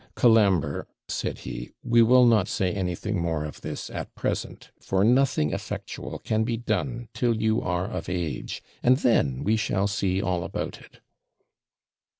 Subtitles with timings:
[0.15, 5.53] 'Colambre,' said he, 'we will not say anything more of this at present; for nothing
[5.53, 10.43] effectual can be done till you are of age, and then we shall see all
[10.43, 11.01] about it.'